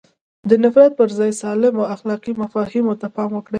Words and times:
د 0.49 0.51
نفرت 0.63 0.91
پر 0.99 1.09
ځای 1.17 1.31
سالمو 1.41 1.83
اخلاقي 1.95 2.31
مفاهیمو 2.41 2.93
ته 3.01 3.07
پام 3.15 3.29
وکړي. 3.35 3.49